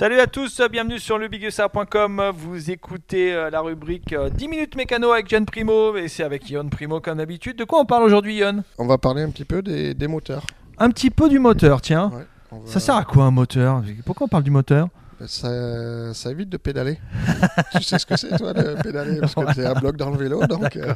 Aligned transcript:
Salut 0.00 0.18
à 0.18 0.26
tous, 0.26 0.62
bienvenue 0.72 0.98
sur 0.98 1.18
lebigussard.com. 1.18 2.30
Vous 2.34 2.70
écoutez 2.70 3.34
euh, 3.34 3.50
la 3.50 3.60
rubrique 3.60 4.14
euh, 4.14 4.30
10 4.30 4.48
minutes 4.48 4.74
mécano 4.74 5.12
avec 5.12 5.28
John 5.28 5.44
Primo 5.44 5.94
et 5.94 6.08
c'est 6.08 6.22
avec 6.22 6.48
Yon 6.48 6.70
Primo 6.70 7.00
comme 7.02 7.18
d'habitude. 7.18 7.58
De 7.58 7.64
quoi 7.64 7.80
on 7.80 7.84
parle 7.84 8.04
aujourd'hui, 8.04 8.38
Yon 8.38 8.64
On 8.78 8.86
va 8.86 8.96
parler 8.96 9.20
un 9.20 9.28
petit 9.28 9.44
peu 9.44 9.60
des, 9.60 9.92
des 9.92 10.06
moteurs. 10.08 10.46
Un 10.78 10.88
petit 10.88 11.10
peu 11.10 11.28
du 11.28 11.38
moteur, 11.38 11.82
tiens. 11.82 12.10
Ouais, 12.14 12.24
on 12.50 12.60
va- 12.60 12.66
Ça 12.66 12.80
sert 12.80 12.96
à 12.96 13.04
quoi 13.04 13.24
un 13.24 13.30
moteur? 13.30 13.82
Pourquoi 14.06 14.24
on 14.24 14.28
parle 14.28 14.42
du 14.42 14.50
moteur? 14.50 14.88
Ça, 15.26 16.14
ça 16.14 16.30
évite 16.30 16.48
de 16.48 16.56
pédaler. 16.56 16.98
tu 17.76 17.82
sais 17.82 17.98
ce 17.98 18.06
que 18.06 18.16
c'est, 18.16 18.38
toi, 18.38 18.54
de 18.54 18.80
pédaler? 18.82 19.20
Parce 19.20 19.34
que 19.34 19.52
tu 19.52 19.66
un 19.66 19.74
bloc 19.74 19.98
dans 19.98 20.08
le 20.08 20.16
vélo. 20.16 20.46
Donc, 20.46 20.76
euh, 20.76 20.94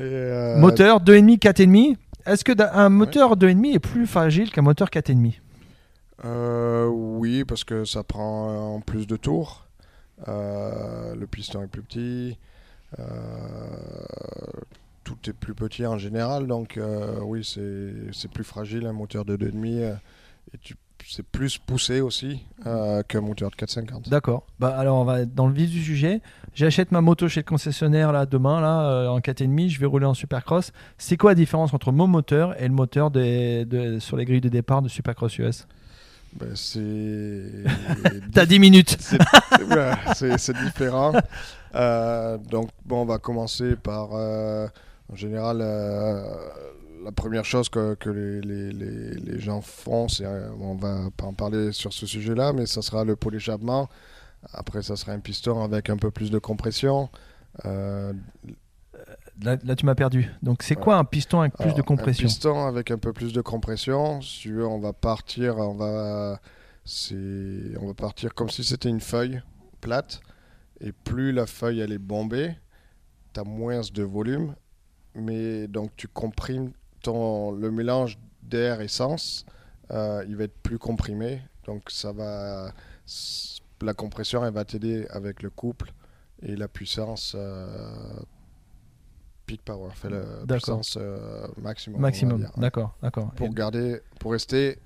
et, 0.00 0.04
euh, 0.04 0.56
Moteur 0.56 1.02
2,5, 1.02 1.38
4,5. 1.38 1.96
Est-ce 2.24 2.44
que 2.44 2.52
un 2.74 2.88
moteur 2.88 3.36
2,5 3.36 3.74
est 3.74 3.78
plus 3.78 4.06
fragile 4.06 4.50
qu'un 4.50 4.62
moteur 4.62 4.88
4,5 4.88 5.34
euh, 6.24 6.86
Oui, 6.88 7.44
parce 7.44 7.64
que 7.64 7.84
ça 7.84 8.02
prend 8.02 8.74
en 8.76 8.80
plus 8.80 9.06
de 9.06 9.16
tours. 9.16 9.66
Euh, 10.28 11.14
le 11.14 11.26
piston 11.26 11.62
est 11.62 11.66
plus 11.68 11.82
petit. 11.82 12.38
euh, 12.98 13.02
tout 15.04 15.16
est 15.28 15.32
plus 15.32 15.54
petit 15.54 15.84
en 15.86 15.98
général. 15.98 16.46
Donc, 16.46 16.76
euh, 16.76 17.18
oui, 17.22 17.44
c'est 17.44 18.30
plus 18.30 18.44
fragile 18.44 18.86
un 18.86 18.92
moteur 18.92 19.24
de 19.24 19.36
2,5. 19.36 19.78
euh, 19.82 19.94
et 20.54 20.58
tu- 20.58 20.76
c'est 21.04 21.24
plus 21.24 21.58
poussé 21.58 22.00
aussi 22.00 22.44
euh, 22.64 23.02
qu'un 23.02 23.20
moteur 23.22 23.50
de 23.50 23.56
450. 23.56 24.08
D'accord. 24.08 24.46
Bah 24.60 24.76
alors 24.78 24.98
on 25.00 25.04
va 25.04 25.24
dans 25.24 25.48
le 25.48 25.52
vif 25.52 25.68
du 25.68 25.82
sujet. 25.82 26.20
J'achète 26.54 26.92
ma 26.92 27.00
moto 27.00 27.26
chez 27.28 27.40
le 27.40 27.44
concessionnaire 27.44 28.12
là 28.12 28.24
demain 28.24 28.60
là 28.60 28.84
euh, 28.88 29.08
en 29.08 29.18
4,5, 29.18 29.68
je 29.68 29.80
vais 29.80 29.86
rouler 29.86 30.06
en 30.06 30.14
Supercross. 30.14 30.70
C'est 30.98 31.16
quoi 31.16 31.32
la 31.32 31.34
différence 31.34 31.74
entre 31.74 31.90
mon 31.90 32.06
moteur 32.06 32.54
et 32.62 32.68
le 32.68 32.74
moteur 32.74 33.10
de- 33.10 33.98
sur 33.98 34.16
les 34.16 34.24
grilles 34.24 34.40
de 34.40 34.48
départ 34.48 34.80
de 34.80 34.88
Supercross 34.88 35.36
US 35.38 35.66
Ben, 36.34 36.54
c'est. 36.54 37.42
T'as 38.32 38.46
10 38.46 38.58
minutes. 38.58 38.96
C'est 39.00 39.18
ouais, 39.18 40.64
différent. 40.64 41.12
Euh, 41.74 42.38
donc, 42.38 42.70
bon, 42.84 43.02
on 43.02 43.04
va 43.04 43.18
commencer 43.18 43.76
par. 43.76 44.10
euh, 44.14 44.66
en 45.12 45.16
général, 45.16 45.58
euh, 45.60 46.22
la 47.04 47.12
première 47.12 47.44
chose 47.44 47.68
que, 47.68 47.94
que 47.94 48.08
les, 48.10 48.40
les- 48.40 48.72
les- 48.72 49.14
les 49.20 49.38
gens 49.40 49.60
font, 49.60 50.08
c'est. 50.08 50.24
on 50.60 50.74
va 50.76 51.10
pas 51.16 51.26
en 51.26 51.34
parler 51.34 51.72
sur 51.72 51.92
ce 51.92 52.06
sujet-là, 52.06 52.52
mais 52.52 52.66
ça 52.66 52.80
sera 52.82 53.04
le 53.04 53.14
pot 53.16 53.30
d'échappement. 53.30 53.88
Après, 54.54 54.82
ça 54.82 54.96
sera 54.96 55.12
un 55.12 55.20
piston 55.20 55.62
avec 55.62 55.90
un 55.90 55.96
peu 55.96 56.10
plus 56.10 56.30
de 56.30 56.38
compression. 56.38 57.10
Là, 59.40 59.56
là, 59.64 59.74
tu 59.74 59.86
m'as 59.86 59.94
perdu. 59.94 60.30
Donc 60.42 60.62
c'est 60.62 60.74
quoi 60.74 60.96
un 60.96 61.04
piston 61.04 61.40
avec 61.40 61.54
plus 61.54 61.74
de 61.74 61.82
compression 61.82 62.24
Un 62.24 62.28
piston 62.28 62.66
avec 62.66 62.90
un 62.90 62.98
peu 62.98 63.12
plus 63.12 63.32
de 63.32 63.40
compression. 63.40 64.20
Si 64.20 64.40
tu 64.40 64.52
veux, 64.54 64.66
on 64.66 64.78
va 64.78 64.92
partir, 64.92 65.56
on 65.58 65.74
va, 65.74 66.40
on 67.80 67.86
va 67.86 67.94
partir 67.94 68.34
comme 68.34 68.50
si 68.50 68.62
c'était 68.62 68.88
une 68.88 69.00
feuille 69.00 69.40
plate. 69.80 70.20
Et 70.80 70.92
plus 70.92 71.32
la 71.32 71.46
feuille 71.46 71.80
elle 71.80 71.92
est 71.92 71.98
bombée, 71.98 72.54
tu 73.32 73.40
as 73.40 73.44
moins 73.44 73.80
de 73.80 74.02
volume. 74.02 74.54
Mais 75.14 75.66
donc 75.68 75.90
tu 75.96 76.08
comprimes 76.08 76.72
ton, 77.02 77.52
le 77.52 77.70
mélange 77.70 78.18
d'air 78.42 78.80
essence, 78.80 79.44
euh, 79.90 80.24
il 80.28 80.36
va 80.36 80.44
être 80.44 80.58
plus 80.62 80.78
comprimé. 80.78 81.42
Donc 81.64 81.82
ça 81.90 82.12
va, 82.12 82.72
la 83.80 83.94
compression 83.94 84.44
elle 84.44 84.52
va 84.52 84.64
t'aider 84.64 85.06
avec 85.10 85.42
le 85.42 85.50
couple 85.50 85.92
et 86.42 86.56
la 86.56 86.68
puissance. 86.68 87.34
euh, 87.36 88.20
peak 89.56 89.62
power, 89.64 89.90
fait 89.94 90.08
la 90.10 90.20
puissance 90.48 90.96
euh, 91.00 91.46
maximum. 91.60 92.00
Maximum. 92.00 92.38
dire. 92.38 92.50
D'accord, 92.56 92.94
d'accord. 93.02 93.30
Pour 93.36 93.46
Et- 93.48 93.50
garder, 93.50 94.00
pour 94.18 94.32
rester 94.32 94.78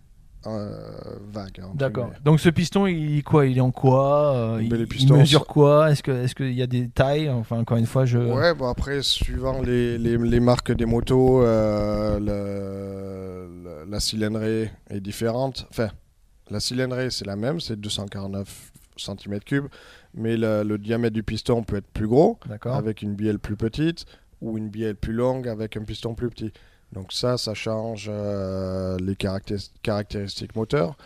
euh, 0.46 0.90
vague. 1.32 1.60
D'accord. 1.74 2.10
Donc 2.24 2.38
ce 2.40 2.48
piston, 2.48 2.86
il 2.86 3.22
quoi? 3.24 3.46
Il 3.46 3.58
est 3.58 3.60
en 3.60 3.70
quoi? 3.72 4.34
Euh, 4.34 4.62
il, 4.62 5.12
mesure 5.12 5.46
quoi? 5.46 5.90
Est-ce 5.90 6.02
que 6.02 6.10
est-ce 6.12 6.34
qu'il 6.34 6.52
y 6.52 6.62
a 6.62 6.66
des 6.66 6.88
tailles? 6.88 7.28
Enfin 7.30 7.58
encore 7.58 7.76
une 7.78 7.86
fois, 7.86 8.04
je. 8.04 8.18
Ouais, 8.18 8.54
bon 8.54 8.68
après, 8.68 9.02
suivant 9.02 9.60
les, 9.62 9.98
les, 9.98 10.16
les 10.18 10.40
marques 10.40 10.72
des 10.72 10.86
motos, 10.86 11.40
le- 11.42 12.18
le- 12.20 13.84
la 13.90 14.00
cylindrée 14.00 14.70
est 14.90 15.00
différente. 15.00 15.66
Enfin, 15.70 15.88
la 16.50 16.60
cylindrée, 16.60 17.10
c'est 17.10 17.26
la 17.26 17.36
même, 17.36 17.60
c'est 17.60 17.76
249 17.80 18.72
cm3, 18.98 19.64
mais 20.14 20.36
le, 20.36 20.62
le 20.62 20.78
diamètre 20.78 21.14
du 21.14 21.22
piston 21.22 21.62
peut 21.64 21.76
être 21.76 21.86
plus 21.88 22.06
gros, 22.06 22.38
avec 22.64 23.02
une 23.02 23.14
bielle 23.14 23.38
plus 23.38 23.56
petite, 23.56 24.06
ou 24.42 24.58
une 24.58 24.68
bielle 24.68 24.96
plus 24.96 25.12
longue 25.12 25.48
avec 25.48 25.76
un 25.76 25.82
piston 25.84 26.14
plus 26.14 26.28
petit. 26.30 26.52
Donc 26.92 27.12
ça, 27.12 27.36
ça 27.36 27.54
change 27.54 28.06
euh, 28.08 28.96
les 29.00 29.14
caractéris- 29.14 29.70
caractéristiques 29.82 30.54
moteurs. 30.54 30.96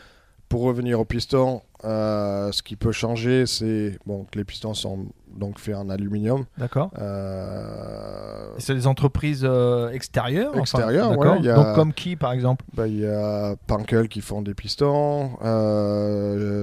Pour 0.49 0.63
revenir 0.63 0.99
au 0.99 1.05
piston, 1.05 1.63
euh, 1.85 2.51
ce 2.51 2.63
qui 2.65 2.75
peut 2.75 2.91
changer, 2.91 3.47
c'est 3.47 3.97
bon, 4.05 4.27
que 4.31 4.37
les 4.37 4.45
pistons 4.45 4.75
sont 4.75 5.07
donc 5.29 5.61
faits 5.61 5.77
en 5.77 5.89
aluminium. 5.89 6.45
D'accord. 6.59 6.91
Euh, 6.99 8.49
C'est 8.59 8.75
des 8.75 8.89
entreprises 8.89 9.43
euh, 9.45 9.91
extérieures 9.91 10.51
enfin, 10.51 10.61
Extérieures, 10.63 11.11
d'accord. 11.11 11.35
ouais, 11.35 11.39
il 11.39 11.45
y 11.45 11.51
a- 11.51 11.55
Donc 11.55 11.75
comme 11.77 11.93
qui 11.93 12.17
par 12.17 12.33
exemple? 12.33 12.65
Bah, 12.75 12.89
Il 12.89 12.99
y 12.99 13.07
a 13.07 13.55
Pankel 13.69 14.09
qui 14.09 14.21
font 14.21 14.43
des 14.43 14.55
pistons, 14.55 15.31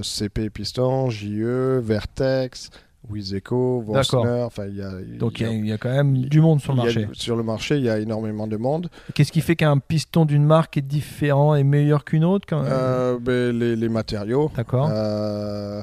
CP 0.03 0.49
Pistons, 0.49 1.09
JE, 1.09 1.79
Vertex, 1.79 2.69
Wiseco. 3.09 3.81
Vossner. 3.81 4.43
Enfin, 4.45 4.65
il 4.67 4.75
y 4.77 4.81
a, 4.81 4.91
Donc 5.17 5.39
il 5.39 5.65
y 5.65 5.69
y, 5.69 5.71
a- 5.71 5.77
quand 5.77 5.91
même 5.91 6.17
du 6.25 6.41
monde 6.41 6.61
sur 6.61 6.73
le 6.73 6.81
a- 6.81 6.83
marché. 6.83 7.07
sur 7.13 7.35
le 7.35 7.43
marché, 7.43 7.77
il 7.77 7.83
y 7.83 7.89
a 7.89 7.99
énormément 7.99 8.47
de 8.47 8.57
monde. 8.57 8.89
Qu'est-ce 9.13 9.31
qui 9.31 9.41
fait 9.41 9.55
qu'un 9.55 9.77
piston 9.79 10.25
d'une 10.25 10.43
marque 10.45 10.77
est 10.77 10.81
différent 10.81 11.55
et 11.55 11.63
meilleur 11.63 12.03
qu'une 12.05 12.23
autre 12.25 12.45
quand 12.47 12.61
même 12.63 12.71
Euh, 12.73 13.19
ben, 13.19 13.57
les, 13.57 13.75
les 13.75 13.89
matériaux, 13.89 14.51
D'accord. 14.55 14.89
euh, 14.91 15.81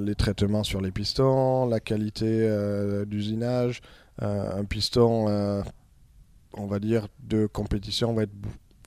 les 0.00 0.14
traitements 0.14 0.64
sur 0.64 0.80
les 0.80 0.90
pistons, 0.90 1.66
la 1.66 1.80
qualité 1.80 2.26
euh, 2.28 3.04
d'usinage. 3.04 3.80
Euh, 4.22 4.60
un 4.60 4.64
piston, 4.64 5.62
on 6.54 6.66
va 6.66 6.78
dire, 6.78 7.06
de 7.22 7.46
compétition 7.46 8.12
va 8.12 8.24
être 8.24 8.32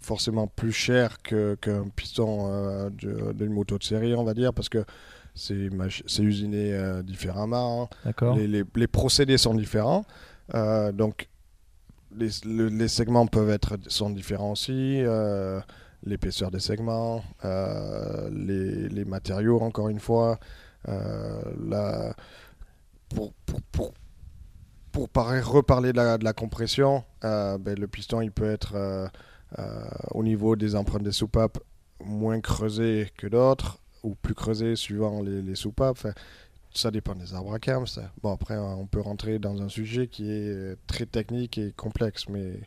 forcément 0.01 0.47
plus 0.47 0.73
cher 0.73 1.17
que- 1.23 1.55
qu'un 1.61 1.85
piston 1.95 2.89
de- 3.01 3.31
d'une 3.33 3.53
moto 3.53 3.77
de 3.77 3.83
série, 3.83 4.13
on 4.15 4.23
va 4.25 4.33
dire, 4.33 4.53
parce 4.53 4.67
que 4.69 4.83
c'est 5.35 6.23
usiné 6.23 6.73
euh, 6.73 7.01
différemment. 7.03 7.89
Les, 8.35 8.47
les- 8.47 8.63
les 8.75 8.87
procédés 8.87 9.37
sont 9.37 9.53
différents. 9.55 10.05
Euh, 10.53 10.91
donc, 10.91 11.27
les, 12.15 12.29
le- 12.45 12.67
les 12.69 12.87
segments 12.87 13.25
peuvent 13.27 13.49
être 13.49 13.77
sont 13.87 14.09
différents 14.09 14.51
aussi. 14.51 15.01
euh, 15.01 15.59
L'épaisseur 16.05 16.51
des 16.51 16.59
segments, 16.59 17.23
les, 18.31 18.89
matériaux, 19.05 19.61
encore 19.61 19.87
une 19.89 19.99
fois. 20.01 20.37
la- 20.85 22.13
pour, 23.09 23.33
pour, 23.45 23.61
pour, 23.71 23.93
pour 24.91 25.09
parler- 25.09 25.39
reparler 25.41 25.91
de 25.93 25.97
la, 25.97 26.17
de 26.17 26.23
la 26.23 26.33
compression, 26.33 27.03
ben, 27.21 27.59
le 27.79 27.87
piston 27.87 28.21
il 28.21 28.31
peut 28.31 28.49
être 28.51 28.75
au 30.11 30.23
niveau 30.23 30.55
des 30.55 30.75
empreintes 30.75 31.03
des 31.03 31.11
soupapes 31.11 31.57
moins 32.03 32.41
creusé 32.41 33.09
que 33.17 33.27
d'autres 33.27 33.77
ou 34.03 34.15
plus 34.15 34.35
creusé 34.35 34.75
suivant 34.75 35.21
les, 35.21 35.41
les 35.41 35.55
soupapes. 35.55 35.97
Enfin, 35.97 36.13
ça 36.73 36.91
dépend 36.91 37.15
des 37.15 37.33
arbres 37.33 37.53
à 37.53 37.59
cam. 37.59 37.87
Ça. 37.87 38.11
Bon, 38.21 38.31
après, 38.33 38.55
hein, 38.55 38.75
on 38.77 38.85
peut 38.85 39.01
rentrer 39.01 39.39
dans 39.39 39.61
un 39.61 39.69
sujet 39.69 40.07
qui 40.07 40.29
est 40.29 40.49
euh, 40.49 40.75
très 40.87 41.05
technique 41.05 41.57
et 41.57 41.71
complexe, 41.75 42.27
mais, 42.29 42.59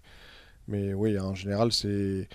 mais 0.69 0.94
oui, 0.94 1.19
en 1.19 1.34
général, 1.34 1.72
c'est 1.72 2.28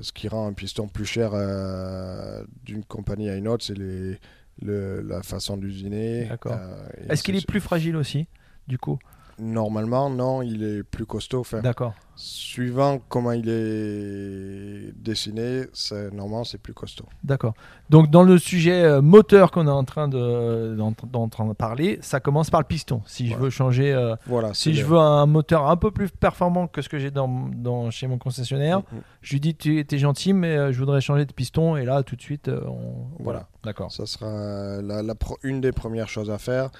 ce 0.00 0.12
qui 0.12 0.28
rend 0.28 0.46
un 0.46 0.54
piston 0.54 0.88
plus 0.88 1.04
cher 1.04 1.32
euh, 1.34 2.42
d'une 2.64 2.84
compagnie 2.84 3.28
à 3.28 3.36
une 3.36 3.46
autre, 3.48 3.64
c'est 3.64 3.76
les, 3.76 4.18
le- 4.62 5.02
la 5.02 5.22
façon 5.22 5.58
d'usiner. 5.58 6.24
D'accord. 6.24 6.56
euh, 6.58 6.88
Est-ce 7.10 7.22
qu'il 7.22 7.36
est 7.36 7.46
plus 7.46 7.60
fragile 7.60 7.96
aussi 7.96 8.26
du 8.66 8.78
coup? 8.78 8.98
Normalement, 9.38 10.08
non, 10.08 10.40
il 10.40 10.62
est 10.62 10.82
plus 10.82 11.04
costaud. 11.04 11.44
D'accord. 11.62 11.94
Suivant 12.14 13.00
comment 13.08 13.32
il 13.32 13.48
est 13.48 14.92
dessiné, 14.96 15.62
c'est- 15.72 16.10
normalement, 16.12 16.44
c'est 16.44 16.58
plus 16.58 16.74
costaud. 16.74 17.06
D'accord. 17.24 17.54
Donc 17.90 18.10
dans 18.10 18.22
le 18.22 18.38
sujet 18.38 18.82
euh, 18.84 19.00
moteur 19.02 19.50
qu'on 19.50 19.66
est 19.66 19.70
en 19.70 19.84
train 19.84 20.08
de, 20.08 20.74
d'en, 20.76 20.92
d'en 21.10 21.28
train 21.28 21.46
de 21.46 21.52
parler, 21.54 21.98
ça 22.02 22.20
commence 22.20 22.50
par 22.50 22.60
le 22.60 22.66
piston. 22.66 23.02
Si 23.06 23.28
je 23.28 23.36
veux 23.36 23.50
changer, 23.50 23.92
euh, 23.92 24.14
Voilà. 24.26 24.54
si 24.54 24.74
je 24.74 24.84
veux 24.84 24.98
un 24.98 25.26
moteur 25.26 25.68
un 25.68 25.76
peu 25.76 25.90
plus 25.90 26.10
performant 26.10 26.66
que 26.68 26.82
ce 26.82 26.88
que 26.88 26.98
j'ai 26.98 27.10
dans, 27.10 27.48
dans- 27.54 27.90
chez 27.90 28.06
mon 28.06 28.18
concessionnaire, 28.18 28.78
Mhm. 28.92 29.00
je 29.22 29.32
lui 29.32 29.40
dis 29.40 29.54
tu 29.54 29.84
es 29.90 29.98
gentil, 29.98 30.32
mais 30.32 30.56
euh, 30.56 30.72
je 30.72 30.78
voudrais 30.78 31.00
changer 31.00 31.24
de 31.24 31.32
piston. 31.32 31.76
Et 31.76 31.84
là, 31.84 32.02
tout 32.02 32.16
de 32.16 32.22
suite, 32.22 32.48
on... 32.48 33.06
voilà. 33.18 33.32
Voilà. 33.32 33.48
D'accord. 33.64 33.90
Ça 33.90 34.04
sera 34.06 34.82
la, 34.82 35.02
la 35.02 35.14
pro- 35.14 35.38
une 35.42 35.60
des 35.62 35.72
premières 35.72 36.08
choses 36.08 36.30
à 36.30 36.36
faire. 36.38 36.70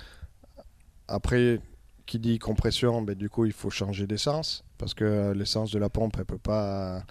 Après, 1.08 1.60
qui 2.06 2.18
dit 2.18 2.38
compression, 2.38 3.02
ben, 3.02 3.14
du 3.16 3.28
coup, 3.30 3.44
il 3.46 3.52
faut 3.52 3.70
changer 3.70 4.06
d'essence 4.06 4.64
parce 4.78 4.94
que 4.94 5.32
l'essence 5.32 5.70
de 5.70 5.78
la 5.78 5.88
pompe, 5.88 6.16
elle 6.18 6.24
peut 6.24 6.38
pas. 6.38 7.04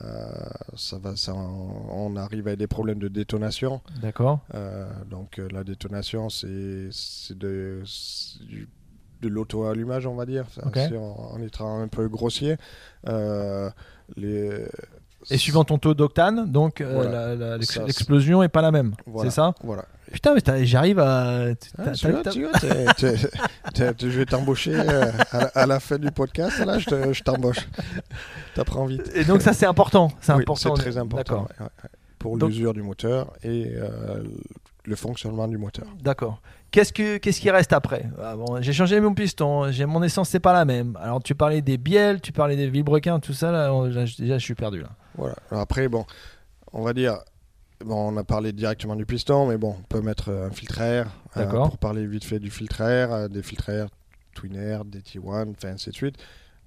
euh, 0.00 0.48
ça 0.76 0.98
va, 0.98 1.16
ça, 1.16 1.34
on 1.34 2.14
arrive 2.16 2.46
à 2.48 2.56
des 2.56 2.66
problèmes 2.68 2.98
de 3.00 3.08
détonation. 3.08 3.80
D'accord. 4.00 4.40
Euh, 4.54 4.86
donc 5.10 5.38
euh, 5.38 5.48
la 5.50 5.64
détonation, 5.64 6.28
c'est 6.30 6.88
de, 7.34 7.82
l'auto-allumage, 9.22 10.06
on 10.06 10.14
va 10.14 10.26
dire, 10.26 10.44
Enfin, 10.46 10.68
Ok. 10.68 10.78
si 10.88 10.94
on, 10.96 11.38
étant 11.42 11.80
un 11.80 11.88
peu 11.88 12.08
grossier. 12.08 12.56
Euh, 13.08 13.70
les, 14.16 14.66
Et 15.30 15.38
suivant 15.38 15.64
ton 15.64 15.78
taux 15.78 15.94
d'octane, 15.94 16.50
donc 16.50 16.80
Voilà. 16.82 17.56
l'explosion 17.58 18.42
est 18.42 18.48
pas 18.48 18.62
la 18.62 18.70
même. 18.70 18.94
Voilà. 19.06 19.30
C'est 19.30 19.34
ça? 19.34 19.54
Voilà. 19.62 19.84
Putain, 20.12 20.34
mais 20.34 20.66
j'arrive 20.66 20.98
à. 20.98 21.46
Ah, 21.78 21.90
tu 21.92 22.10
vois, 22.10 22.22
tu 22.22 22.44
vois, 22.44 22.58
t'es- 22.58 23.94
je 24.00 24.18
vais 24.18 24.26
t'embaucher 24.26 24.74
euh, 24.74 25.10
à, 25.30 25.38
la- 25.38 25.46
à 25.54 25.66
la 25.66 25.80
fin 25.80 25.98
du 25.98 26.10
podcast. 26.10 26.58
Là, 26.64 26.78
je 26.78 26.86
te- 26.86 27.12
je 27.12 27.22
t'embauche. 27.22 27.66
T'apprends 28.54 28.86
vite. 28.86 29.10
Et 29.14 29.24
donc 29.24 29.42
ça 29.42 29.52
c'est 29.52 29.66
important. 29.66 30.10
C'est 30.20 30.32
Oui, 30.34 30.42
important. 30.42 30.76
C'est 30.76 30.82
très 30.82 30.98
important. 30.98 31.46
Ouais. 31.60 31.66
Pour 32.18 32.36
l'usure 32.36 32.72
du 32.72 32.82
moteur 32.82 33.32
et 33.42 33.72
euh, 33.74 34.22
le 34.84 34.96
fonctionnement 34.96 35.48
du 35.48 35.58
moteur. 35.58 35.86
D'accord. 36.00 36.40
Qu'est-ce 36.70 36.92
que 36.92 37.16
qu'est-ce 37.18 37.40
qui 37.40 37.50
reste 37.50 37.72
après? 37.72 38.04
Ah, 38.22 38.36
bon, 38.36 38.60
J'ai 38.62 38.72
changé 38.72 39.00
mon 39.00 39.12
piston, 39.14 39.70
j'ai 39.72 39.84
mon 39.86 40.02
essence 40.02 40.28
c'est 40.30 40.40
pas 40.40 40.52
la 40.52 40.64
même. 40.64 40.96
Alors 41.02 41.22
tu 41.22 41.34
parlais 41.34 41.62
des 41.62 41.78
bielles, 41.78 42.20
tu 42.20 42.32
parlais 42.32 42.56
des 42.56 42.68
vilebrequins, 42.68 43.18
tout 43.20 43.32
ça 43.34 43.50
là, 43.50 43.74
on- 43.74 43.84
là, 43.86 44.06
je- 44.06 44.16
déjà 44.16 44.38
je 44.38 44.44
suis 44.44 44.54
perdu 44.54 44.80
là. 44.82 44.88
Voilà. 45.16 45.34
Alors 45.50 45.62
après, 45.62 45.88
bon, 45.88 46.04
on 46.72 46.82
va 46.82 46.92
dire, 46.94 47.18
bon, 47.84 48.12
on 48.12 48.16
a 48.16 48.24
parlé 48.24 48.52
directement 48.52 48.96
du 48.96 49.06
piston, 49.06 49.46
mais 49.46 49.56
bon, 49.56 49.76
on 49.78 49.82
peut 49.82 50.00
mettre 50.00 50.30
euh, 50.30 50.46
un 50.46 50.50
filtre 50.50 50.80
à 50.80 50.86
air. 50.86 51.06
euh, 51.36 51.46
pour 51.68 51.78
parler 51.78 52.06
vite 52.06 52.24
fait 52.24 52.38
du 52.38 52.50
filtre 52.50 52.80
à 52.82 52.90
air, 52.90 53.12
euh, 53.12 53.28
des 53.28 53.42
filtres 53.42 53.68
à 53.70 53.72
air 53.72 53.88
Twin 54.34 54.56
Air, 54.56 54.84
des 54.84 55.00
T1, 55.00 55.50
enfin 55.50 55.68
ainsi 55.68 55.90
de 55.90 55.94
suite. 55.94 56.16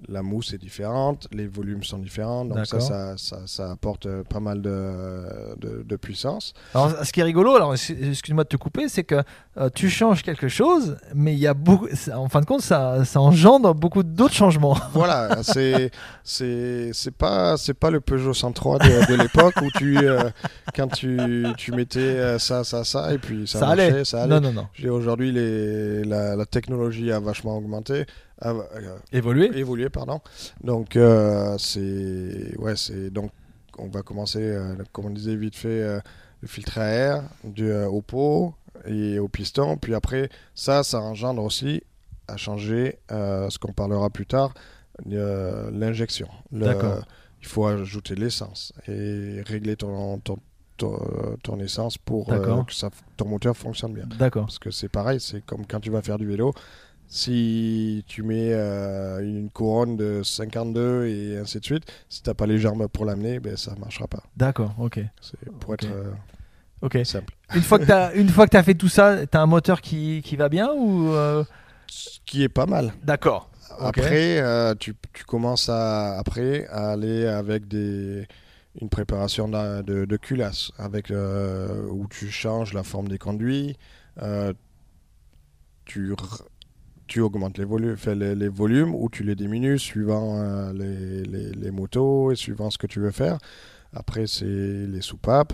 La 0.10 0.22
mousse 0.22 0.54
est 0.54 0.58
différente, 0.58 1.28
les 1.32 1.48
volumes 1.48 1.84
sont 1.84 1.98
différents, 1.98 2.44
donc 2.46 2.66
ça, 2.66 2.80
ça, 2.82 3.14
ça, 3.18 3.40
ça 3.48 3.72
apporte 3.72 4.06
euh, 4.06 4.24
pas 4.24 4.42
mal 4.42 4.62
de, 4.62 5.56
de, 5.58 5.84
de 5.84 5.96
puissance. 5.96 6.54
Alors 6.76 6.92
ce 7.04 7.12
qui 7.14 7.22
est 7.22 7.24
rigolo, 7.24 7.56
alors 7.56 7.74
ex- 7.74 7.90
excuse-moi 7.90 8.44
de 8.44 8.50
te 8.50 8.58
couper, 8.58 8.90
c'est 8.90 9.06
que 9.06 9.24
euh, 9.58 9.70
tu 9.74 9.90
changes 9.90 10.22
quelque 10.22 10.50
chose, 10.50 10.98
mais 11.16 11.34
il 11.34 11.40
y 11.40 11.48
a 11.48 11.54
beaucoup, 11.54 11.88
ça- 11.94 12.20
en 12.20 12.28
fin 12.28 12.42
de 12.42 12.46
compte 12.46 12.62
ça, 12.62 13.06
ça 13.06 13.22
engendre 13.22 13.74
beaucoup 13.74 14.04
d'autres 14.04 14.34
changements. 14.34 14.78
voilà, 14.94 15.42
c'est 15.44 15.90
c'est 16.24 16.92
pas 17.18 17.56
c'est 17.58 17.74
pas 17.74 17.90
le 17.90 18.02
Peugeot 18.02 18.34
103 18.34 18.80
de, 18.80 19.12
de 19.12 19.22
l'époque 19.22 19.56
où 19.62 19.70
tu 19.78 19.98
euh, 19.98 20.30
quand 20.76 20.88
tu, 20.88 21.46
tu 21.58 21.72
mettais 21.72 22.38
ça 22.38 22.64
ça 22.64 22.84
ça 22.84 23.14
et 23.14 23.18
puis 23.18 23.48
ça, 23.48 23.60
marchait, 23.62 23.82
allait. 23.92 24.06
ça 24.06 24.24
allait. 24.24 24.30
Non 24.36 24.42
non 24.42 24.54
non. 24.54 24.68
J'ai 24.74 24.90
aujourd'hui 24.90 25.32
la, 26.06 26.36
la 26.36 26.46
technologie 26.46 27.12
a 27.12 27.20
vachement 27.20 27.58
augmenté, 27.58 28.06
euh, 28.54 28.98
Évoluer. 29.12 29.50
évolué 29.58 29.90
pardon. 29.90 30.22
Donc 30.64 30.96
euh, 30.96 31.58
c'est 31.58 32.56
ouais 32.58 32.76
c'est 32.76 33.10
donc 33.10 33.32
on 33.78 33.88
va 33.88 34.02
commencer 34.02 34.42
euh, 34.42 34.76
comme 34.92 35.06
on 35.06 35.10
disait 35.10 35.36
vite 35.36 35.56
fait 35.56 35.82
le 36.42 36.48
filtre 36.48 36.78
à 36.78 36.86
air 36.86 37.24
du, 37.44 37.72
au 37.74 38.02
pot 38.02 38.54
et 38.86 39.20
au 39.20 39.28
piston 39.28 39.78
puis 39.78 39.96
après 39.96 40.30
ça 40.54 40.84
ça 40.84 41.00
engendre 41.02 41.44
aussi 41.44 41.82
à 42.28 42.38
changer 42.38 43.00
ce 43.10 43.58
qu'on 43.60 43.74
parlera 43.74 44.10
plus 44.10 44.26
tard 44.26 44.54
l'injection. 45.06 46.28
D'accord. 46.52 47.04
Il 47.42 47.48
faut 47.48 47.68
ajouter 47.68 48.16
de 48.16 48.22
l'essence 48.22 48.74
et 48.88 49.42
régler 49.46 49.76
ton 49.76 50.18
ton, 50.20 50.40
ton, 50.78 51.38
ton 51.44 51.60
essence 51.60 51.98
pour 51.98 52.32
euh, 52.32 52.64
que 52.64 52.74
ça, 52.74 52.90
ton 53.18 53.28
moteur 53.28 53.56
fonctionne 53.56 53.94
bien. 53.94 54.06
D'accord. 54.18 54.46
Parce 54.46 54.60
que 54.60 54.72
c'est 54.72 54.90
pareil, 54.90 55.20
c'est 55.20 55.46
comme 55.46 55.66
quand 55.66 55.80
tu 55.80 55.90
vas 55.90 56.02
faire 56.02 56.18
du 56.18 56.28
vélo. 56.28 56.54
Si 57.08 58.04
tu 58.08 58.24
mets 58.24 58.52
euh, 58.54 59.20
une 59.22 59.50
couronne 59.50 59.96
de 59.96 60.22
52 60.24 61.06
et 61.06 61.38
ainsi 61.38 61.60
de 61.60 61.66
suite, 61.66 61.84
si 62.10 62.22
t'as 62.24 62.34
pas 62.34 62.46
les 62.48 62.58
jambes 62.58 62.88
pour 62.88 63.06
l'amener, 63.06 63.40
ben 63.40 63.56
ça 63.56 63.76
marchera 63.80 64.08
pas. 64.08 64.24
D'accord. 64.36 64.74
Ok. 64.80 65.00
C'est 65.22 65.52
pour 65.60 65.72
Ok. 65.72 65.84
être 65.84 65.92
euh, 65.92 66.12
Ok. 66.82 66.98
simple. 67.06 67.34
Une 67.56 67.62
fois 67.62 67.80
que 67.80 67.86
que 68.46 68.50
t'as 68.50 68.64
fait 68.64 68.74
tout 68.76 68.90
ça, 68.90 69.26
t'as 69.28 69.42
un 69.42 69.46
moteur 69.46 69.82
qui, 69.82 70.22
qui 70.26 70.36
va 70.36 70.50
bien 70.50 70.70
ou 70.74 71.14
euh, 71.14 71.44
Ce 71.88 72.20
qui 72.26 72.44
est 72.44 72.50
pas 72.50 72.66
mal. 72.66 72.94
D'accord. 73.04 73.50
Après, 73.80 74.40
euh, 74.40 74.74
tu, 74.76 74.96
tu 75.14 75.24
commences 75.26 75.70
à, 75.70 76.18
après 76.18 76.66
à 76.68 76.92
aller 76.92 77.26
avec 77.28 77.68
des, 77.68 78.26
une 78.82 78.90
préparation 78.90 79.48
d'un- 79.50 79.84
de, 79.84 80.06
de 80.06 80.18
culasse, 80.18 80.72
avec, 80.78 81.12
euh, 81.12 81.86
où 81.90 82.08
tu 82.08 82.30
changes 82.32 82.74
la 82.74 82.84
forme 82.84 83.08
des 83.10 83.18
conduits, 83.18 83.76
tu, 85.86 86.14
tu 87.08 87.20
augmentes 87.22 87.58
les, 87.58 87.66
volumes, 88.50 88.96
ou 88.96 89.10
tu 89.10 89.24
les 89.24 89.36
diminues 89.36 89.80
suivant 89.80 90.40
euh, 90.40 90.74
les, 90.74 91.24
les, 91.24 91.72
motos 91.72 92.32
et 92.32 92.36
suivant 92.36 92.70
ce 92.70 92.78
que 92.78 92.88
tu 92.88 93.00
veux 93.00 93.12
faire. 93.12 93.38
Après, 93.94 94.28
c'est 94.28 94.46
les 94.46 95.02
soupapes. 95.02 95.54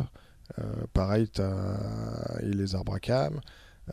Euh, 0.59 0.63
pareil, 0.93 1.29
as 1.39 2.39
les 2.41 2.75
arbres 2.75 2.95
à 2.95 2.99
cam. 2.99 3.39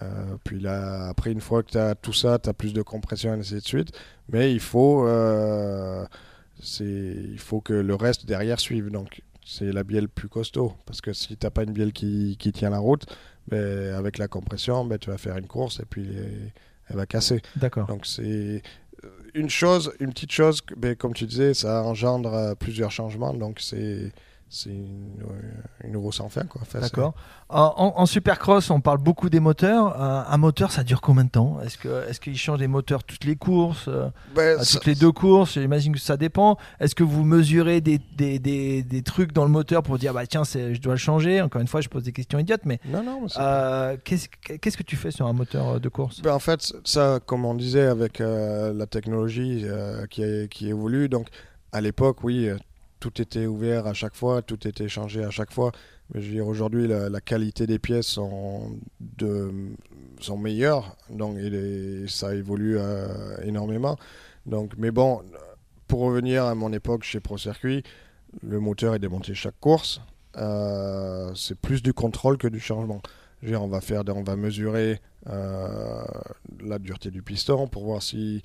Euh, 0.03 0.37
puis 0.45 0.61
là, 0.61 1.09
après, 1.09 1.33
une 1.33 1.41
fois 1.41 1.63
que 1.63 1.73
tu 1.73 1.79
as 1.79 1.95
tout 1.95 2.13
ça, 2.13 2.39
tu 2.39 2.49
as 2.49 2.55
plus 2.55 2.73
de 2.73 2.83
compression 2.83 3.35
et 3.35 3.39
ainsi 3.39 3.55
de 3.55 3.61
suite. 3.61 3.93
Mais 4.29 4.53
il 4.53 4.61
faut, 4.61 5.07
euh, 5.07 6.05
il 6.81 7.39
faut 7.39 7.61
que 7.61 7.73
le 7.73 7.95
reste 7.95 8.27
derrière 8.27 8.61
suive. 8.61 8.91
Donc, 8.91 9.23
c'est 9.45 9.73
la 9.73 9.85
bielle 9.85 10.09
plus 10.09 10.29
costaud. 10.29 10.75
Parce 10.87 11.01
que 11.01 11.13
si 11.13 11.37
tu 11.37 11.47
n'as 11.47 11.51
pas 11.51 11.65
une 11.65 11.73
bielle 11.73 11.93
qui, 11.93 12.37
qui 12.39 12.53
tient 12.53 12.71
la 12.71 12.79
route, 12.79 13.07
ben, 13.49 13.95
avec 13.95 14.19
la 14.19 14.29
compression, 14.29 14.85
ben, 14.85 14.99
tu 14.99 15.11
vas 15.11 15.19
faire 15.19 15.37
une 15.37 15.47
course 15.47 15.81
et 15.81 15.87
puis 15.89 16.09
elle 16.89 16.97
va 16.97 17.07
casser. 17.07 17.43
D'accord. 17.57 17.87
Donc, 17.87 18.07
c'est 18.07 18.63
euh, 19.05 19.09
une 19.35 19.51
chose, 19.51 19.93
une 20.01 20.13
petite 20.13 20.33
chose, 20.33 20.61
que- 20.61 20.75
ben, 20.75 20.95
comme 20.97 21.15
tu 21.15 21.27
disais, 21.27 21.55
ça 21.55 21.83
engendre 21.83 22.35
euh, 22.35 22.55
plusieurs 22.55 22.91
changements. 22.91 23.35
Donc, 23.35 23.61
c'est, 23.61 24.13
c'est 24.51 24.71
une, 24.71 25.13
euh, 25.23 25.87
une 25.89 25.97
roue 25.97 26.13
sans 26.13 26.29
fin. 26.29 26.43
D'accord. 26.81 27.15
En, 27.51 28.07
supercross, 28.07 28.71
on 28.71 28.81
parle 28.81 28.99
beaucoup 28.99 29.29
des 29.31 29.41
moteurs. 29.41 30.01
Un, 30.01 30.27
un 30.29 30.37
moteur, 30.39 30.71
ça 30.73 30.85
dure 30.85 31.01
combien 31.01 31.25
de 31.25 31.31
temps? 31.31 31.61
Est-ce 31.63 31.77
que 31.79 32.09
est-ce 32.09 32.21
qu'ils 32.21 32.37
changent 32.37 32.59
des 32.59 32.67
moteurs 32.69 33.05
toutes 33.05 33.25
les 33.25 33.37
courses, 33.37 33.87
euh, 33.89 34.09
Ben, 34.35 34.59
à 34.59 34.65
ça- 34.65 34.79
toutes 34.79 34.87
les 34.87 34.95
deux 34.95 35.13
courses? 35.13 35.55
J'imagine 35.55 35.93
que 35.95 35.99
ça 36.01 36.17
dépend. 36.17 36.57
Est-ce 36.81 36.95
que 36.95 37.05
vous 37.05 37.25
mesurez 37.25 37.81
des, 37.81 38.01
des, 38.17 38.39
des, 38.39 38.83
des 38.83 39.03
trucs 39.03 39.33
dans 39.33 39.45
le 39.45 39.51
moteur 39.51 39.83
pour 39.83 39.99
dire 39.99 40.13
bah 40.15 40.27
tiens, 40.27 40.45
je 40.45 40.79
dois 40.81 40.95
le 40.95 40.99
changer? 40.99 41.41
Encore 41.43 41.61
une 41.61 41.69
fois, 41.69 41.81
je 41.81 41.89
pose 41.89 42.03
des 42.05 42.13
questions 42.13 42.39
idiotes, 42.39 42.63
mais 42.65 42.81
Non, 42.87 43.03
non, 43.03 43.27
euh, 43.39 43.97
qu'est-ce 44.05 44.77
que 44.77 44.83
tu 44.83 44.97
fais 44.97 45.11
sur 45.11 45.27
un 45.27 45.33
moteur 45.33 45.81
de 45.81 45.89
course? 45.89 46.21
Ben, 46.23 46.33
en 46.33 46.39
fait, 46.39 46.73
ça, 46.85 47.19
comme 47.25 47.45
on 47.45 47.55
disait, 47.55 47.87
avec 47.87 48.21
euh, 48.21 48.73
la 48.75 48.87
technologie 48.87 49.63
euh, 49.65 50.07
qui, 50.07 50.23
est- 50.23 50.51
qui 50.51 50.69
évolue, 50.69 51.09
donc 51.09 51.29
à 51.73 51.81
l'époque, 51.81 52.25
oui, 52.25 52.49
euh, 52.49 52.57
tout 53.01 53.21
était 53.21 53.47
ouvert 53.47 53.87
à 53.87 53.95
chaque 53.95 54.15
fois, 54.15 54.43
tout 54.43 54.67
était 54.67 54.89
changé 54.89 55.25
à 55.25 55.31
chaque 55.31 55.53
fois. 55.53 55.73
Mais 56.13 56.23
je 56.23 56.27
veux 56.27 56.33
dire, 56.35 56.47
aujourd'hui, 56.47 56.89
la, 56.89 57.21
qualité 57.21 57.67
des 57.67 57.79
pièces 57.79 58.07
sont, 58.07 58.79
meilleures, 60.39 60.97
donc 61.11 61.37
ça 62.09 62.35
évolue 62.35 62.79
euh, 62.79 63.37
énormément. 63.43 63.97
Donc, 64.47 64.73
mais 64.79 64.91
bon, 64.91 65.23
pour 65.87 66.01
revenir 66.01 66.45
à 66.45 66.55
mon 66.55 66.73
époque 66.73 67.03
chez 67.03 67.21
Pro 67.21 67.37
Circuit, 67.37 67.83
le 68.43 68.61
moteur 68.61 68.95
est 68.95 68.99
démonté 68.99 69.35
chaque 69.35 69.59
course. 69.61 70.01
Euh, 70.37 71.33
c'est 71.35 71.59
plus 71.59 71.83
du 71.83 71.93
contrôle 71.93 72.39
que 72.39 72.49
du 72.49 72.61
changement. 72.61 73.03
Je 73.41 73.47
veux 73.47 73.53
dire, 73.53 73.63
on 73.63 73.69
va 73.69 73.81
faire, 73.81 74.03
on 74.09 74.23
va 74.23 74.37
mesurer 74.37 75.01
euh, 75.29 76.05
la 76.61 76.79
dureté 76.79 77.11
du 77.11 77.23
piston 77.23 77.69
pour 77.69 77.85
voir 77.85 78.03
si 78.03 78.43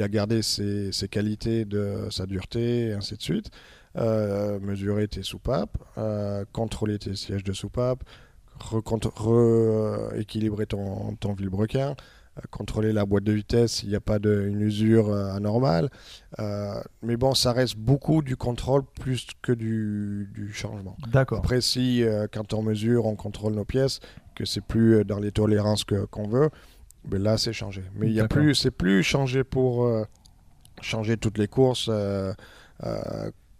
a 0.00 0.08
gardé 0.08 0.42
ses, 0.42 0.92
ses 0.92 1.08
qualités 1.08 1.64
de 1.64 2.08
sa 2.10 2.26
dureté 2.26 2.88
et 2.88 2.92
ainsi 2.92 3.16
de 3.16 3.22
suite. 3.22 3.50
Euh, 3.98 4.60
mesurer 4.60 5.08
tes 5.08 5.22
soupapes, 5.22 5.78
euh, 5.96 6.44
contrôler 6.52 6.98
tes 6.98 7.16
sièges 7.16 7.44
de 7.44 7.54
soupape, 7.54 8.04
rééquilibrer 8.60 10.66
ton, 10.66 11.16
ton 11.16 11.32
vilebrequin, 11.32 11.96
euh, 12.36 12.42
contrôler 12.50 12.92
la 12.92 13.06
boîte 13.06 13.24
de 13.24 13.32
vitesse 13.32 13.72
s'il 13.72 13.88
n'y 13.88 13.96
a 13.96 14.00
pas 14.00 14.18
de, 14.18 14.48
une 14.48 14.60
usure 14.60 15.14
anormale. 15.14 15.88
Euh, 16.38 16.78
mais 17.00 17.16
bon, 17.16 17.32
ça 17.32 17.52
reste 17.52 17.78
beaucoup 17.78 18.20
du 18.20 18.36
contrôle 18.36 18.82
plus 19.00 19.28
que 19.40 19.52
du, 19.52 20.28
du 20.34 20.52
changement. 20.52 20.98
D'accord. 21.10 21.38
Après, 21.38 21.62
si 21.62 22.02
euh, 22.02 22.26
quand 22.30 22.52
on 22.52 22.62
mesure, 22.62 23.06
on 23.06 23.16
contrôle 23.16 23.54
nos 23.54 23.64
pièces, 23.64 24.00
que 24.34 24.44
c'est 24.44 24.60
plus 24.60 25.06
dans 25.06 25.18
les 25.18 25.32
tolérances 25.32 25.84
qu'on 25.84 26.28
veut, 26.28 26.50
ben 27.06 27.22
là, 27.22 27.38
c'est 27.38 27.54
changé. 27.54 27.82
Mais 27.94 28.08
il 28.08 28.12
y 28.12 28.20
a 28.20 28.28
plus, 28.28 28.54
c'est 28.54 28.70
plus 28.70 29.02
changé 29.02 29.42
pour 29.42 29.86
euh, 29.86 30.04
changer 30.82 31.16
toutes 31.16 31.38
les 31.38 31.48
courses. 31.48 31.90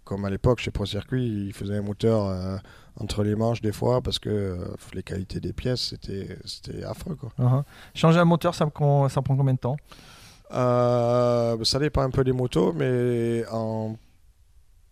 Comme 0.07 0.25
à 0.25 0.31
l'époque 0.31 0.61
chez 0.61 0.71
Pro 0.71 0.87
Circuit, 0.87 1.27
ils 1.49 1.53
faisaient 1.53 1.77
un 1.77 1.83
moteur 1.83 2.27
euh, 2.27 2.57
entre 3.01 3.25
les 3.25 3.35
manches 3.35 3.61
des 3.61 3.73
fois 3.73 4.01
parce 4.01 4.21
que 4.21 4.31
euh, 4.31 4.57
les 4.95 5.03
qualités 5.03 5.41
des 5.41 5.53
pièces, 5.53 5.81
c'était 5.81 6.39
c'était 6.45 6.85
affreux. 6.85 7.17
Quoi. 7.17 7.33
Uh-huh. 7.41 7.65
Changer 7.93 8.21
un 8.21 8.25
moteur, 8.25 8.55
ça, 8.55 8.65
me 8.65 9.09
ça 9.09 9.21
prend 9.21 9.37
combien 9.37 9.55
de 9.55 9.59
temps? 9.59 9.77
Euh, 10.53 11.63
ça 11.65 11.81
dépend 11.81 12.03
un 12.03 12.11
peu 12.11 12.23
des 12.23 12.33
motos, 12.33 12.73
mais 12.73 13.45
en 13.51 13.97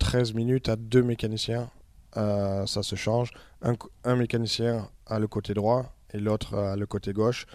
13 0.00 0.35
minutes 0.35 0.68
à 0.68 0.75
deux 0.75 1.04
mécaniciens, 1.04 1.71
ça 2.14 2.83
se 2.83 2.97
change. 2.97 3.30
Un, 3.62 4.16
mécanicien 4.16 4.88
a 5.06 5.21
le 5.21 5.28
côté 5.28 5.54
droit 5.54 5.94
et 6.12 6.18
l'autre 6.18 6.59
a 6.59 6.76
le 6.76 6.87
côté 6.87 7.12
gauche. 7.12 7.47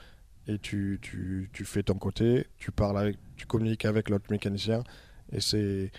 Et 0.48 0.58
tu, 0.60 0.98
tu, 1.02 1.50
tu 1.54 1.66
fais 1.66 1.84
ton 1.84 1.96
côté, 1.96 2.48
tu 2.58 2.72
parles 2.72 2.98
avec, 2.98 3.18
tu 3.36 3.46
communiques 3.46 3.84
avec 3.84 4.10
l'autre 4.10 4.26
mécanicien. 4.32 4.82
Et 5.32 5.42
c'est 5.42 5.92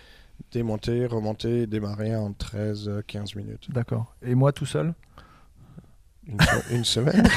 démonter, 0.51 1.05
remonter, 1.05 1.67
démarrer 1.67 2.15
en 2.15 2.31
13-15 2.31 3.35
minutes. 3.37 3.67
D'accord. 3.71 4.15
Et 4.21 4.35
moi 4.35 4.51
tout 4.51 4.65
seul? 4.65 4.93
Une, 6.27 6.39
se- 6.39 6.73
une 6.75 6.85
semaine. 6.85 7.27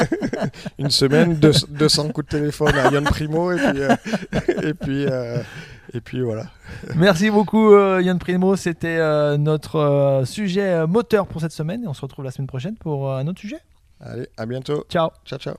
une 0.78 0.90
semaine, 0.90 1.34
deux- 1.36 1.52
200 1.68 2.08
coups 2.10 2.26
de 2.26 2.38
téléphone 2.38 2.74
à 2.76 2.90
Yann 2.90 3.04
Primo 3.04 3.52
et 3.52 3.56
puis, 3.56 3.80
euh, 3.80 3.94
et 4.62 4.74
puis, 4.74 5.06
euh, 5.06 5.40
Et 5.94 6.00
puis 6.00 6.20
voilà. 6.20 6.46
Merci 6.96 7.30
beaucoup 7.30 7.72
euh, 7.74 8.02
Yann 8.02 8.18
Primo, 8.18 8.56
c'était 8.56 8.98
euh, 8.98 9.36
notre 9.38 9.76
euh, 9.76 10.24
sujet 10.24 10.68
euh, 10.72 10.86
moteur 10.86 11.26
pour 11.28 11.40
cette 11.40 11.52
semaine 11.52 11.84
et 11.84 11.86
on 11.86 11.94
se 11.94 12.02
retrouve 12.02 12.24
la 12.24 12.30
semaine 12.32 12.48
prochaine 12.48 12.76
pour 12.76 13.08
euh, 13.10 13.18
un 13.18 13.26
autre 13.28 13.40
sujet. 13.40 13.60
Allez, 14.00 14.28
à 14.36 14.46
bientôt. 14.46 14.84
Ciao 14.90 15.10
Ciao, 15.24 15.38
ciao. 15.38 15.54